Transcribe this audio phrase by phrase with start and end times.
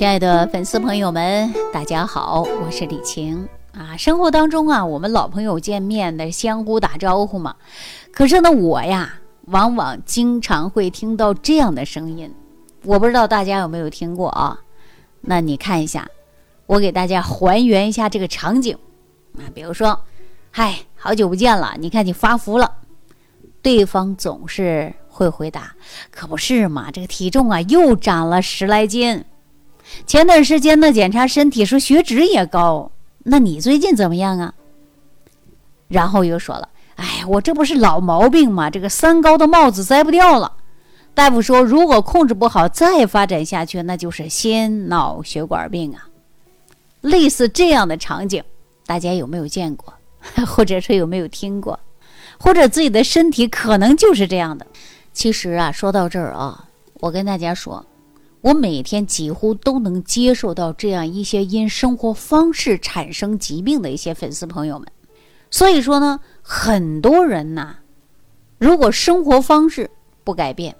[0.00, 3.94] 亲爱的粉丝朋友们，大家好，我是李晴啊。
[3.98, 7.54] 生活当中啊，我们老朋友见面的相互打招呼嘛。
[8.10, 9.12] 可是呢，我呀，
[9.48, 12.34] 往往经常会听到这样的声音，
[12.82, 14.58] 我不知道大家有没有听过啊？
[15.20, 16.08] 那你看一下，
[16.64, 18.74] 我给大家还原一下这个场景
[19.36, 19.44] 啊。
[19.54, 20.00] 比如说，
[20.50, 22.72] 嗨，好久不见了，你看你发福了，
[23.60, 25.74] 对方总是会回答
[26.10, 29.22] ：“可不是嘛，这个体重啊又长了十来斤。”
[30.06, 32.90] 前段时间呢，检查身体说血脂也高，
[33.24, 34.54] 那你最近怎么样啊？
[35.88, 38.70] 然后又说了，哎，我这不是老毛病吗？
[38.70, 40.52] 这个三高的帽子摘不掉了。
[41.12, 46.06] 大夫说，如果控制不好，再发展下去，那就是心脑血管病啊。
[47.00, 48.42] 类似这样的场景，
[48.86, 49.92] 大家有没有见过？
[50.46, 51.78] 或者说有没有听过？
[52.38, 54.66] 或者自己的身体可能就是这样的？
[55.12, 56.66] 其实啊，说到这儿啊，
[57.00, 57.84] 我跟大家说。
[58.42, 64.88] 我每天几乎都能接受到这样一些因生活方式产生疾病的一些粉丝朋友们，
[65.50, 67.76] 所以说呢，很多人呐，
[68.56, 69.90] 如果生活方式
[70.24, 70.74] 不改变，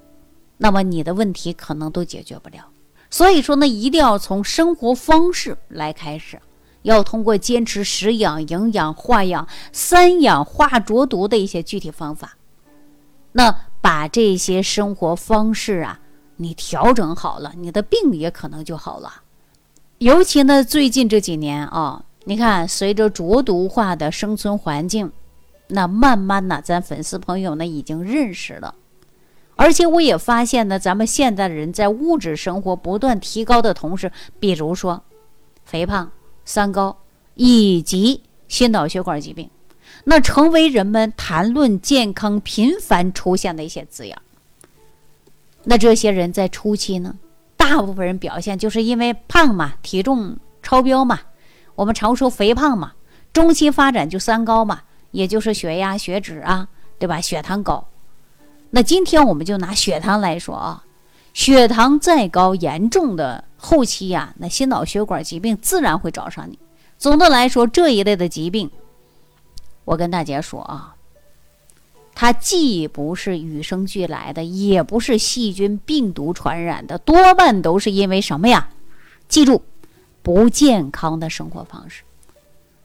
[0.56, 2.70] 那么你的问题可能都解决不了。
[3.10, 6.40] 所以说呢，一定要从生活方式来开始，
[6.80, 12.38] 要通过坚持食养、营养、化养三养化浊毒的一些具体方法，
[13.32, 15.99] 那把这些生活方式啊。
[16.42, 19.12] 你调整好了，你的病也可能就好了。
[19.98, 25.12] 尤其呢，最近这几年啊，你看，随着浊毒化的生存环境，
[25.66, 28.74] 那慢慢呢，咱粉丝朋友呢已经认识了。
[29.56, 35.02] 而且我也发现呢，咱们现在的人在物质生活不断提高的同时，比如说
[35.66, 36.10] 肥胖、
[36.46, 36.96] 三高
[37.34, 39.50] 以及心脑血管疾病，
[40.04, 44.16] 那成为人们谈论健康频繁出现的一些字眼。
[45.64, 47.14] 那这些人在初期呢，
[47.56, 51.20] 大部分人表现就是因为胖嘛，体重超标嘛，
[51.74, 52.92] 我们常说肥胖嘛。
[53.32, 54.80] 中期发展就三高嘛，
[55.10, 56.66] 也就是血压、血脂啊，
[56.98, 57.20] 对吧？
[57.20, 57.86] 血糖高。
[58.70, 60.84] 那今天我们就拿血糖来说啊，
[61.32, 66.58] 血糖再高，严重的后期呀，那心脑血管疾病自然会找上你。
[66.98, 68.70] 总的来说，这一类的疾病，
[69.84, 70.96] 我跟大家说啊。
[72.14, 78.68] 它既不是与生俱来的，也不是细菌、病毒传染的，多半都是因为什么呀？
[79.26, 79.62] 记住，
[80.22, 82.02] 不健康的生活方式，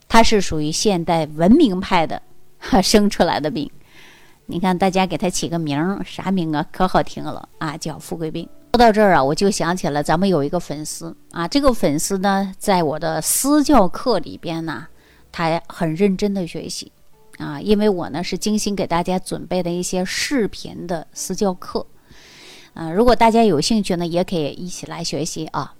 [0.07, 2.21] 它是属于现代文明派的
[2.59, 3.69] 哈生出来的病。
[4.45, 6.65] 你看，大家给它起个名儿，啥名啊？
[6.71, 8.47] 可好听了啊，叫富贵病。
[8.73, 14.85] 说到这儿啊，我就想起了咱们有一个粉丝啊，这个粉丝呢，在我的私教课里边呢，
[15.31, 16.91] 他很认真的学习。
[17.37, 21.85] 啊，因为我呢是精心给大家准备的一些视频的私教课，
[22.73, 25.73] 啊，如果大家有兴趣呢，也可以一起来学习啊。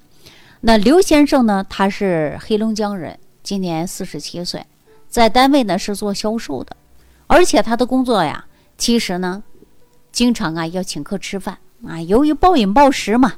[0.62, 4.66] 那刘先生呢，他是黑龙江人，今年四十七岁，
[5.08, 6.76] 在单位呢是做销售的，
[7.28, 8.46] 而且他的工作呀，
[8.78, 9.44] 其实呢，
[10.12, 12.02] 经常啊要请客吃饭啊。
[12.02, 13.32] 由于暴饮暴食嘛，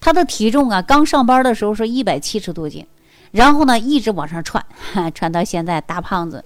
[0.00, 2.86] 他的体重啊，刚上班的时候是一百七十多斤，
[3.32, 4.64] 然后呢一直往上窜，
[5.12, 6.44] 窜到现在大胖子。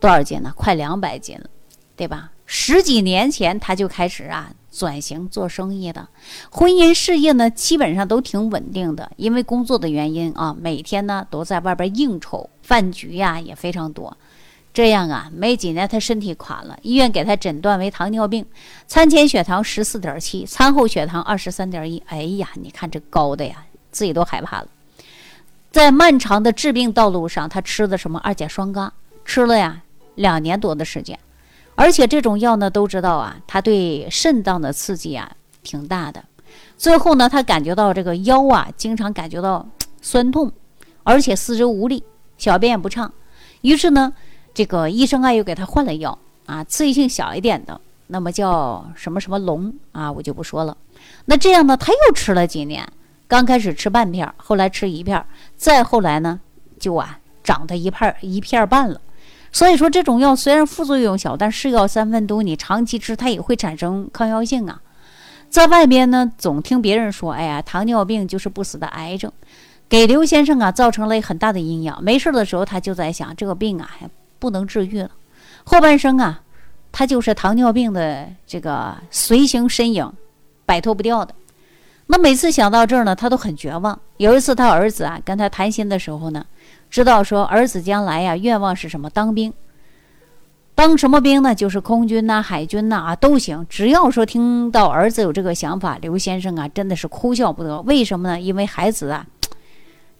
[0.00, 0.52] 多少斤呢？
[0.54, 1.48] 快两百斤了，
[1.96, 2.30] 对吧？
[2.44, 6.06] 十几年前他就开始啊转型做生意的，
[6.48, 14.16] 婚姻事业呢基本上都挺稳定的，因为工作的原因啊，每天呢都在外边应酬饭局呀也非常多，
[14.72, 18.46] 这样啊没几年他身体垮了，医院给他诊断为糖尿病，
[18.86, 24.68] 餐前血糖十四点七，餐后血糖二十三点一，哎呀，你看这高的呀，自己都害怕了。
[25.72, 28.88] 在漫长的治病道路上，他吃的什么二甲双胍，
[29.24, 29.82] 吃了呀。
[30.16, 31.18] 两年多的时间，
[31.74, 35.30] 而且这种药呢，都知道啊，它对肾脏的刺激啊
[35.62, 36.24] 挺大的。
[36.76, 39.66] 最后呢，他感觉到这个腰啊，经常感觉到
[40.02, 40.52] 酸痛，
[41.04, 42.02] 而且四肢无力，
[42.36, 43.10] 小便也不畅。
[43.62, 44.12] 于是呢，
[44.52, 50.76] 这个医生啊又给他换了药啊，刺激性小一点的，那么叫什么什么龙啊，我就不说了。
[51.26, 52.86] 那这样呢，他又吃了几年，
[53.26, 55.24] 刚开始吃半片，后来吃一片，
[55.56, 56.40] 再后来呢，
[56.78, 59.00] 就啊长到一片一片半了。
[59.52, 64.80] 所以说，这种药虽然副作用小，但是药三分毒，你长期吃它也会产生抗药性啊。
[65.48, 69.32] 在外边呢，总听别人说，哎呀，糖尿病就是不死的癌症，
[69.88, 71.94] 给刘先生啊造成了很大的阴影。
[72.02, 75.10] 没事的时候，他就在想，这个病啊还不能治愈了，
[75.64, 76.42] 后半生啊，
[76.92, 80.12] 他就是糖尿病的这个随行身影，
[80.66, 81.34] 摆脱不掉的。
[82.08, 83.98] 那每次想到这儿呢，他都很绝望。
[84.18, 86.44] 有一次，他儿子啊跟他谈心的时候呢。
[86.90, 89.10] 知道说儿子将来呀愿望是什么？
[89.10, 89.52] 当兵。
[90.74, 91.54] 当什么兵呢？
[91.54, 93.66] 就是空军呐、海军呐啊都行。
[93.68, 97.80] 只要说听到儿子有这个想法，刘先生啊真的是哭笑不得。
[97.82, 98.40] 为什么呢？
[98.40, 99.26] 因为孩子啊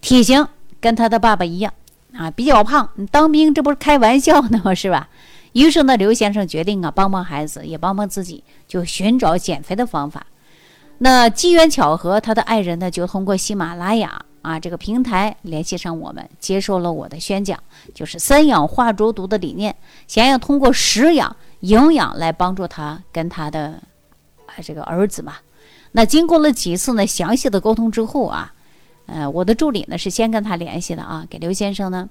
[0.01, 0.49] 体型
[0.81, 1.73] 跟他的爸爸一样
[2.15, 2.89] 啊，比较胖。
[2.95, 4.73] 你当兵这不是开玩笑呢吗？
[4.75, 5.09] 是吧？
[5.53, 10.27] 于是呢，刘先生决定啊帮帮孩子，也帮帮自己，就寻找减肥的方法。
[10.99, 14.23] 那机缘巧合，他的爱人呢就通过喜马拉雅。
[14.47, 17.59] 啊，这个平台联系上我们，接受了我的宣讲，
[17.93, 19.75] 就是三养化浊毒的理念，
[20.07, 23.83] 想要通过食养、营养来帮助他跟他的
[24.47, 25.35] 啊这个儿子嘛。
[25.91, 28.55] 那经过了几次呢详细的沟通之后啊，
[29.07, 32.09] 呃，我的助理呢是先跟他联系的啊，给刘先生呢，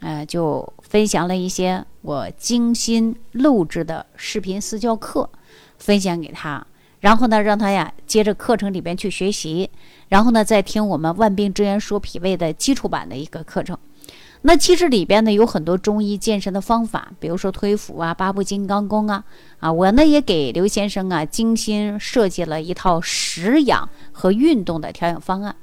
[0.00, 5.30] 呃，就分享了一些我精心录制的视频私教课，
[5.78, 6.66] 分享给他。
[7.00, 9.70] 然后呢，让他呀接着课程里边去学习，
[10.08, 13.78] 然后呢再听我们万病之源说脾胃的基础版的一个课程。
[14.42, 19.24] 那其实里边呢有很多中医健身的方法，比如说推腹啊、八步金刚功啊，
[19.58, 25.54] 啊，我呢也给刘先生啊精心设计了一套食养和运动的调养方案。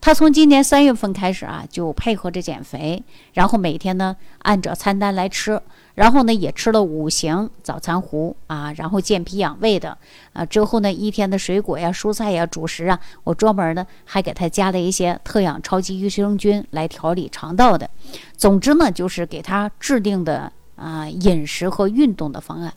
[0.00, 3.02] 他从今年三月份开始啊，就配合着减肥，
[3.34, 5.60] 然后每天呢按照餐单来吃。
[5.96, 9.98] 然后呢，也吃了五行早餐糊啊，然后健脾养胃的
[10.32, 10.46] 啊。
[10.46, 17.90] 之后呢，一天的水果呀、蔬菜呀、主食啊，我专门呢还给他加了一些特养超级益生菌来调理肠道的。
[18.36, 22.72] 总之呢，就是给他制定的啊饮食和运动的方案，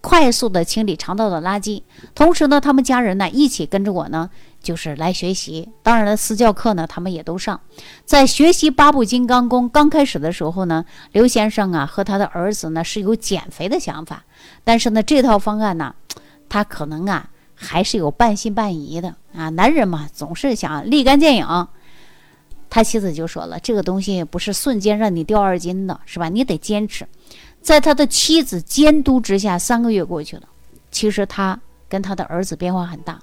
[0.00, 1.82] 快速的清理肠道的垃圾。
[2.14, 4.30] 同时呢，他们家人呢一起跟着我呢。
[4.62, 7.58] 就是来学习，当然了，私教课呢，他们也都上。
[8.04, 14.22] 在学习八部金刚功刚开始的时候呢，刘先生啊和他的儿子呢是有减肥的想法，
[14.62, 15.94] 但是呢，这套方案呢，
[16.48, 19.48] 他可能啊还是有半信半疑的啊。
[19.48, 21.68] 男人嘛，总是想立竿见影。
[22.68, 26.28] 他妻子就说了，这个东西不是瞬间让你掉二斤的，是吧？
[26.28, 27.04] 你得坚持。
[27.60, 30.42] 在他的妻子监督之下，三个月过去了，
[30.90, 31.58] 其实他
[31.88, 33.18] 跟他的儿子变化很大。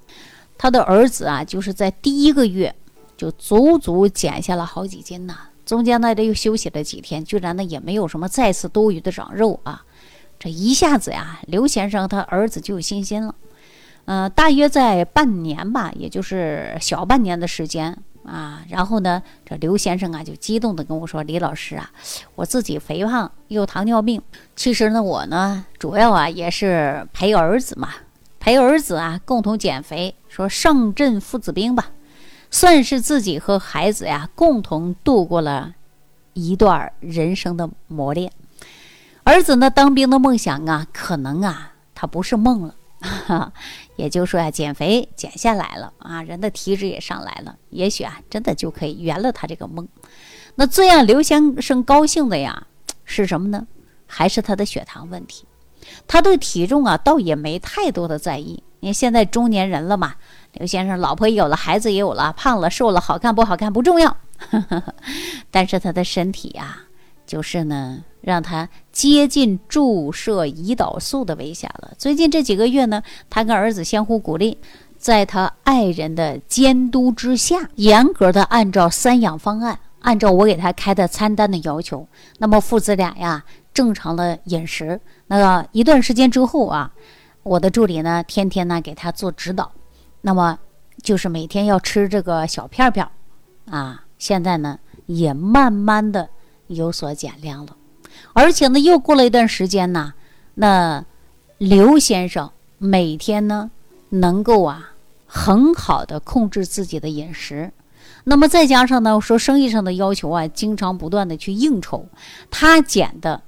[0.58, 2.74] 他的儿子啊，就是在第一个月
[3.16, 5.38] 就足足减下了好几斤呐。
[5.66, 9.84] 中间呢，这又休息了几天，居然呢也没有什么再次多余的长肉啊。
[10.40, 13.36] 这一下子呀，刘先生他儿子就有信心了。
[14.06, 18.64] 嗯，大约在半年吧，也就是小半年的时间啊。
[18.70, 21.92] 然后呢，这刘先生啊就激动地跟我说：“李老师啊，
[22.36, 24.22] 我自己肥胖又糖尿病，
[24.56, 27.90] 其实呢我呢主要啊也是陪儿子嘛。”
[28.40, 31.90] 陪儿子啊，共同减肥，说上阵父子兵吧，
[32.52, 35.74] 算是自己和孩子呀共同度过了
[36.34, 38.32] 一段人生的磨练。
[39.24, 43.52] 儿子呢，当兵的梦想啊，可能啊，他不是梦了，
[43.98, 49.88] 也就是说啊，减肥减下来了啊，人的体质也上来了，也许啊，真的就可以圆了他这个梦。
[50.54, 52.68] 那最让刘先生高兴的呀，
[53.06, 53.66] 是什么呢？
[54.06, 55.48] 还是他的血糖问题。
[56.06, 58.62] 他对体重啊，倒也没太多的在意。
[58.80, 60.16] 你现在中年人了嘛，
[60.54, 64.16] 刘先生，老婆也有了，孩子也有了，胖了瘦了，好看不好看不重要。
[65.50, 66.78] 但是他的身体呀，
[67.26, 71.92] 就是呢，让他接近注射胰岛素的危险了。
[71.98, 74.58] 最近这几个月呢，他跟儿子相互鼓励，
[74.98, 82.08] 在他爱人的监督之下，严格的按照三养方案，按照我给他开的餐单的要求，
[82.38, 83.44] 那么父子俩呀。
[83.74, 86.92] 正常的饮食，那个一段时间之后啊，
[87.48, 89.72] 我的助理呢，天天呢给他做指导，
[90.22, 90.60] 那么
[91.02, 93.08] 就是每天要吃这个小片片，
[93.70, 96.30] 啊，现在呢也慢慢的
[96.68, 97.76] 有所减量了，
[98.34, 100.14] 而且呢又过了一段时间呢，
[100.56, 101.06] 那
[101.58, 103.72] 刘先生每天呢
[104.10, 104.92] 能够啊
[105.26, 107.72] 很好的控制自己的饮食。
[108.26, 112.06] 那么再加上呢说生意上的要求啊，经常不断的去应酬，
[112.52, 113.44] 他减的。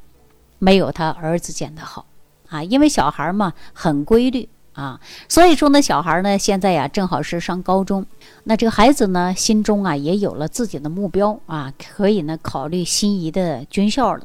[0.62, 2.05] 没有他儿子减的好，
[2.50, 8.06] 啊，因为小孩嘛很规律啊，所以说呢，小孩呢现在呀正好是上高中，
[8.46, 14.24] 那这个孩子呢心中啊也有了自己的目标啊，可以呢考虑心仪的军校了。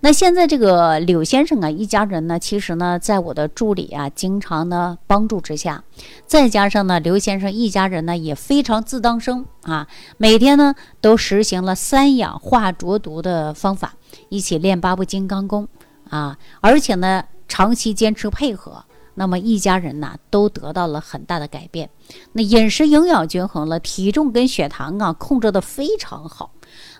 [0.00, 5.82] 那现在这个柳先生啊一家人呢，其实呢在我的助理啊经常呢帮助之下，
[6.24, 13.94] 再加上呢刘先生一家人呢也非常自当生啊，每天呢都实行了三氧化浊毒的方法。
[14.28, 15.66] 一起练八部金刚功
[16.08, 21.90] 啊，而且呢，长期坚持配合，那么一家人呢都得到了很大的改变。
[22.32, 26.52] 那饮食营养均衡了，体重跟血糖啊控制的非常好，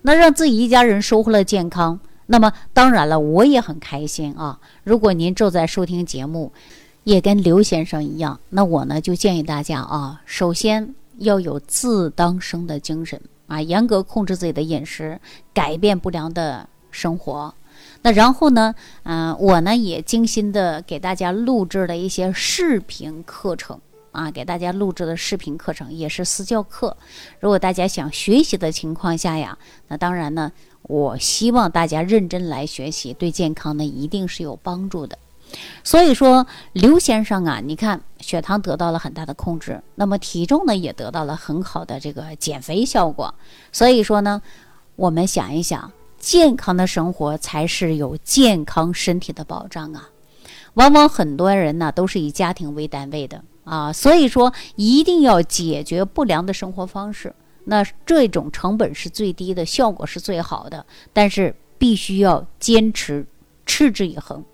[0.03, 2.01] 那让自己一家人收获了健康。
[2.27, 4.59] 那么当然了，我也很开心啊。
[4.83, 6.53] 如果您正在收听节目，
[7.05, 15.21] 也跟刘先生一样，那我呢就建议大家啊，首先要有自当生的精神啊，严格控制自己的饮食，
[15.53, 16.69] 改变不良的。
[16.91, 17.55] 生活，
[18.03, 23.81] 那然后呢，嗯，我呢也精心的给大家录制了一些视频课程
[24.13, 26.97] 啊，给大家录制的视频课程也是私教课。
[27.41, 30.53] 如果大家想学习的情况下呀，那当然呢，
[30.83, 35.19] 我希望大家认真来学习，对健康呢一定是有帮助的。
[35.83, 43.35] 所以说，刘先生啊，你看血糖得到了很大的控制，那么体重呢也得到了很好的这个减肥效果。
[43.73, 44.43] 所以说呢，
[44.95, 45.91] 我们想一想，
[46.29, 50.11] 健康的生活才是有健康身体的保障啊。
[50.75, 57.35] 往往很多人呢都是以家庭为单位的啊，所以说一定要解决不良的生活方式。
[57.65, 63.27] 那这种成本是最低的，效果是最好的，但是必须要坚持，
[63.65, 64.45] 持之以恒。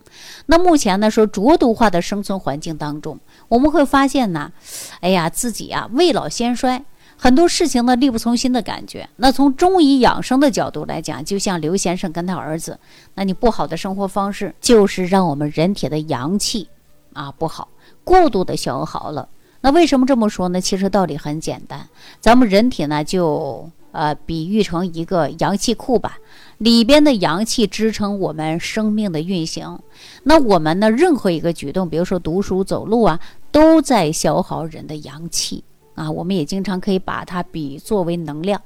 [0.46, 4.52] 那目前呢，说浊毒化的生存环境当中，我们会发现呢，
[5.00, 6.84] 哎呀，自己啊未老先衰，
[7.24, 9.08] 很多事情呢力不从心的感觉。
[9.16, 12.78] 那从中医养生的角度来讲，就像刘先生跟他儿子，
[13.14, 16.68] 那你不好的生活方式，就是让我们人体的阳气
[17.14, 17.68] 啊不好，
[18.04, 19.26] 过度的消耗了。
[19.62, 20.60] 那为什么这么说呢？
[20.60, 21.88] 其实道理很简单，
[22.20, 26.18] 咱们人体呢就呃比喻成一个阳气库吧。
[26.58, 29.80] 里边的阳气支撑我们生命的运行，
[30.24, 30.90] 那我们呢？
[30.90, 33.18] 任何一个举动，比如说读书、走路啊，
[33.50, 35.64] 都在消耗人的阳气
[35.94, 36.10] 啊。
[36.10, 38.60] 我们也经常可以把它比作为能量，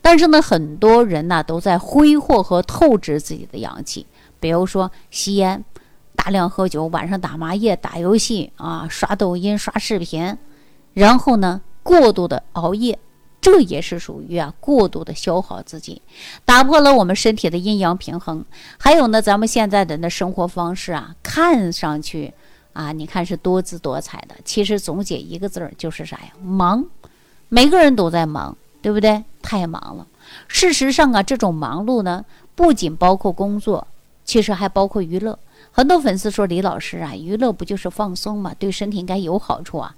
[0.00, 4.06] 但是呢，很多人呢都在挥霍和透支自己的阳气，
[4.40, 5.64] 比如说吸烟、
[6.14, 10.36] 大量喝酒、晚上打麻叶、打游戏啊、刷抖音、刷视频，
[10.94, 12.98] 然后呢，过度的熬夜。
[13.38, 16.02] 这也是属于啊过度的消耗自己，
[16.44, 18.44] 打破了我们身体的阴阳平衡。
[18.76, 22.34] 还有呢，咱们现在的那生活方式啊，看上去
[22.76, 26.32] 啊，你看是多姿多彩的，其实总结一个字儿就是啥呀？
[26.42, 26.84] 忙。
[27.48, 29.24] 每个人都在忙，对不对？
[29.42, 30.06] 太忙了。
[30.46, 33.86] 事实上啊，这种忙碌呢，不仅包括工作，
[34.24, 35.38] 其实还包括娱乐。
[35.72, 38.54] 很多粉丝说李老师啊，娱乐不就是放松吗？
[38.58, 39.94] 对身体应该有好处啊。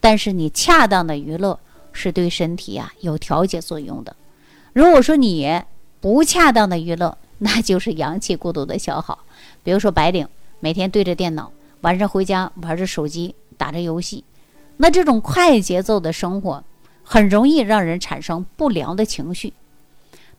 [0.00, 1.58] 但是你恰当的娱乐。
[1.96, 4.16] 是对身体啊有调节作用的。
[4.72, 5.62] 如果说你
[6.00, 9.16] 不恰当的娱乐，那就是阳气过度的消耗。
[9.62, 10.26] 比如说白领
[10.58, 11.52] 每天对着电脑，
[11.84, 14.24] 晚上回家玩着手机，打着游戏，
[14.78, 16.64] 那这种快节奏的生活
[17.02, 19.52] 很容易让人产生不良的情绪。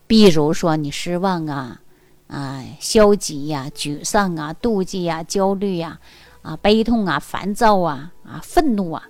[0.07, 1.81] 比如说你失望啊，
[2.27, 5.99] 啊消极呀、沮丧啊、妒忌呀、焦虑呀、
[6.41, 9.03] 啊悲痛啊、烦躁啊、啊愤怒啊，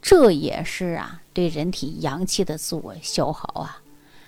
[0.00, 1.20] 这也是啊。
[1.34, 3.82] 对人体阳气的自我消耗啊，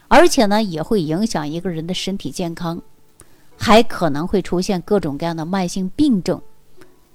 [0.08, 2.82] 而且呢也会影响一个人的身体健康，
[3.56, 6.42] 还可能会出现各种各样的慢性病症，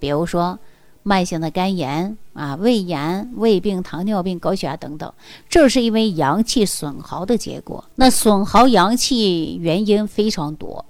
[0.02, 0.60] 比如说
[1.04, 5.14] 慢性的肝炎啊、胃炎、胃病、糖尿病、高血压等等，
[5.48, 7.86] 这是因为阳气损耗的结果。
[7.96, 10.84] 那损耗阳气原因非常多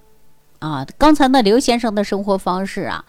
[0.58, 3.06] 啊，刚才那刘先生的生活方式啊，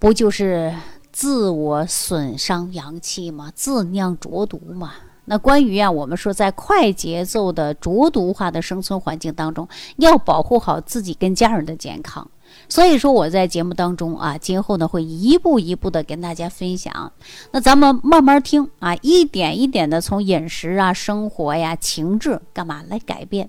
[0.00, 0.74] 不就是？
[1.10, 4.92] 自我损伤阳气吗，自酿浊毒吗。
[5.24, 9.66] 那关于啊，我们说在快节奏的浊毒化的生存环境当中，
[9.96, 12.30] 要保护好自己跟家人的健康。
[12.68, 17.12] 所以说我在节目当中啊，今后呢会一步一步的跟大家分享。
[17.50, 23.48] 那咱们慢慢听啊，一点一点的从饮食啊、生活呀、情志干嘛来改变，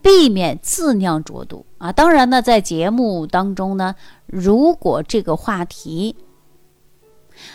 [0.00, 1.92] 避免自酿浊毒啊。
[1.92, 3.94] 当然呢，在节目当中呢，
[4.26, 6.16] 如果这个话题。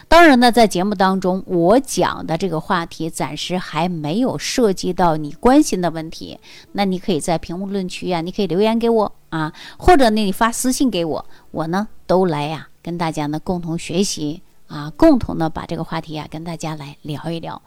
[0.07, 6.39] 当然呢，在节目当中，我讲的这个话题暂时还没有涉及到你关心的问题。
[6.71, 17.61] 那你可以在评论区呀，你可以留言给我啊，或者呢，你发私信给我，我呢都来呀，跟大家呢共同学习啊，共同呢把这个话题呀跟大家来聊一聊。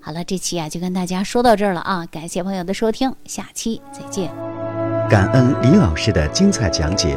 [0.00, 4.30] 好了，这期啊就跟大家说到这儿了啊，感谢朋友的收听，下期再见。
[5.08, 7.16] 感恩李老师的精彩讲解。